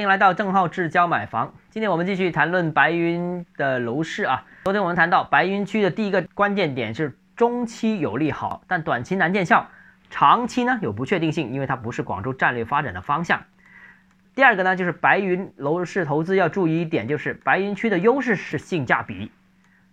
[0.00, 1.52] 欢迎来到郑浩志教买房。
[1.68, 4.46] 今天我们继续谈论白云的楼市啊。
[4.64, 9.68] 昨天我们谈到白云区的第一个关键点是中期有利好，但短期难见效，
[10.08, 13.42] 长期呢有不确定性，因为它不是广州战略发展的方向。
[14.34, 19.30] 第二个呢就是白云楼市投资要注意一点，就是白云区的优势是性价比。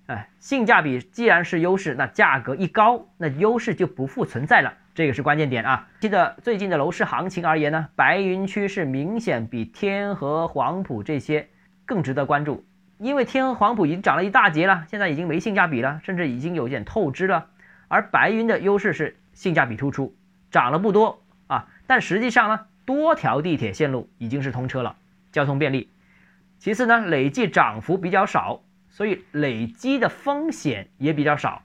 [0.07, 4.73] 哎，性价比既然是优势，那价格一高，那优势就不复存在了。
[4.95, 5.87] 这个是关键点啊！
[5.99, 11.49] 记得最近的楼市行情而言呢，白云区是明显比天河、黄埔这些
[11.85, 12.65] 更值得关注，
[12.97, 17.47] 因为天河、黄埔已经涨了一大截了，现在已经没性价比了，甚至已经有点透支了。
[17.89, 20.15] 而白云的优势是性价比突出，
[20.49, 24.95] 涨了不多啊，但实际上呢，多条地铁线路已经是通车了，
[25.33, 25.91] 交通便利。
[26.59, 28.61] 其次呢，累计涨幅比较少，
[28.97, 31.61] 所以累积的风险也比较少。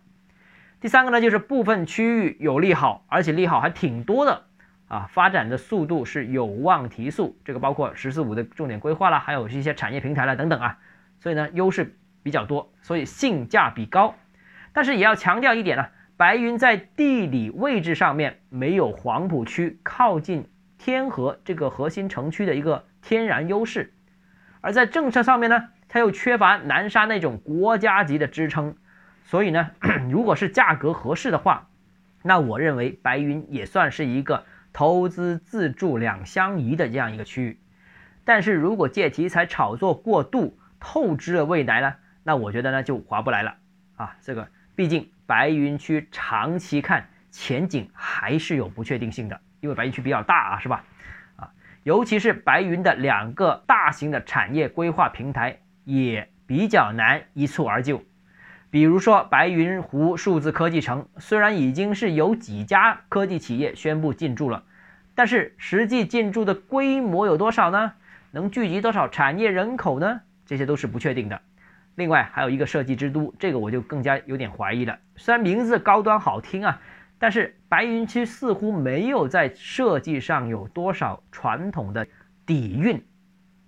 [0.83, 4.45] 第三个呢，就是部分区域有利好，而且利好还挺多的
[4.89, 7.39] 啊，发展的速度是有望提速。
[7.43, 10.79] 这个包括“十四五”的重点规划啦，还有一些产业平台啦等等啊，
[11.21, 14.15] 所以呢，优势比较多，所以性价比高。
[14.75, 15.87] 但是也要强调一点呢，
[16.19, 23.95] 白云在地理位置上面没有黄埔区靠近天河这个核心城区的一个天然优势，
[24.61, 28.77] 而在政策上面呢，它又缺乏南沙那种国家级的支撑。
[29.25, 29.73] 所以呢，
[30.11, 31.69] 如果是价格合适的话，
[32.23, 37.61] 那我认为白云也算是一个投资自住两相宜的这样一个区域。
[38.25, 43.57] 但是如果借题材炒作过度，透支了未来呢，那我觉得呢就划不来了
[43.97, 44.17] 啊。
[44.23, 50.85] 这个毕竟白云区长期看前景还是有不确定性的，因为白云区比较大啊，是吧？
[51.37, 51.51] 啊，
[51.83, 58.03] 尤其是白云的两个大型的产业规划平台也比较难一蹴而就。
[58.71, 64.65] 比如说白云湖数字科技城，虽然已经是有几家科技企业宣布进驻了，
[65.15, 67.93] 但是实际进驻的规模有多少呢？
[68.31, 70.23] 能聚集多少产业人口呢？
[70.47, 71.41] 这些都是不确定的。
[71.97, 74.99] 另外还有一个设计之都，这个我就更加有点怀疑了。
[75.17, 76.81] 虽然名字高端好听啊，
[77.19, 82.07] 但是白云区似乎没有在设计上有多少传统的
[82.47, 83.05] 底蕴。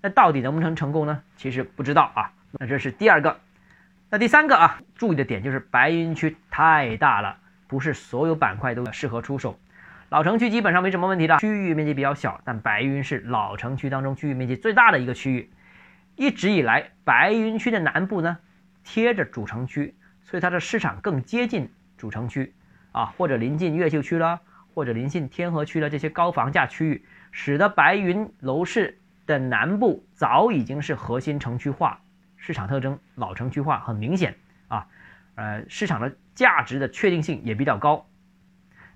[0.04, 1.22] 那到底能不能成功呢？
[1.38, 2.30] 其实不知道啊。
[2.60, 3.40] 那这是第二个。
[4.10, 9.58] 那第三个啊，注意的点就是白云区太大了，不是所有板块都适合出手。
[10.10, 15.50] 老城区基本上没什么问题的，区域面积比较小，但白云是老城区当中区域面积最大的一个区域。
[16.16, 18.36] 一直以来，白云区的南部呢
[18.84, 22.52] 贴着主城区，所以它的市场更接近主城区
[22.92, 24.42] 啊，或者临近越秀区了，
[24.74, 32.00] 或者临近天河区了这些高房价区域，使得白云楼市的南部早已经是核心城区化。
[32.36, 34.36] 市场特征老城区化很明显
[34.68, 34.86] 啊，
[35.34, 38.06] 呃，市场的价值的确定性也比较高。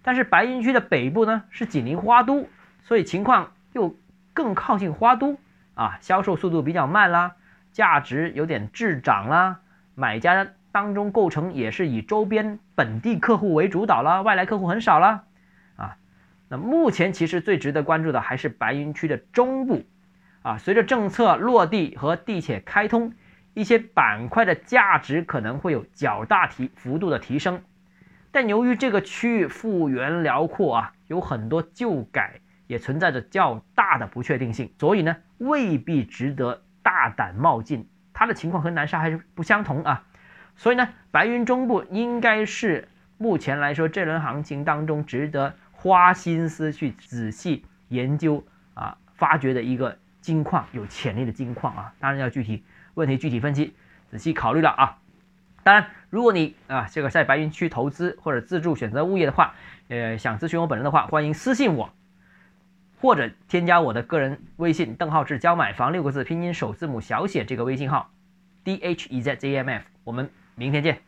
[0.03, 2.47] 但是白云区的北部呢是紧邻花都，
[2.83, 3.97] 所以情况又
[4.34, 5.39] 更靠近花都
[5.75, 7.37] 啊，销售速度比较慢啦，
[7.72, 9.60] 价值有点滞涨啦，
[9.95, 15.25] 买家当中构成也是以周边本地客户为主导啦，外来客户很少啦
[15.77, 15.97] 啊。
[16.49, 19.84] 那目前其实最值得关注的还是白云区的中部
[20.48, 23.12] 啊，随着政策落地和地铁开通。
[23.54, 27.60] 一些板块的价值可能会有较大提幅度的提升，
[28.31, 37.88] 但由于这个区域幅员辽阔啊，有很多旧改，也存在着较大的不确定性，所以呢，未必值得大胆冒进。
[38.15, 40.04] 它的情况和南沙还是不相同啊，
[40.54, 42.86] 所以呢，白云中部应该是
[43.16, 52.65] 目前来说这轮行情当中值得花心思去仔细研究啊，发掘的一个金矿，有潜力的金矿啊，当然要具体。
[52.95, 53.75] 问题具体分析，
[54.11, 54.99] 仔细考虑了啊！
[55.62, 59.55] 当然，如果你啊这个在白云区投资或者自住选择物业的话，
[59.87, 61.93] 呃，想咨询我本人的话，欢迎私信我，
[63.01, 68.11] 或者添加我的个人微信“邓浩志教买房”六个字拼音首字母小写这个微信号
[68.65, 69.84] ，d h e z j m f。
[70.03, 71.08] 我们明天见。